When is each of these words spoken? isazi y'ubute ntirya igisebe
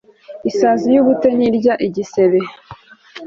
isazi 0.49 0.87
y'ubute 0.93 1.27
ntirya 1.35 1.73
igisebe 1.87 2.39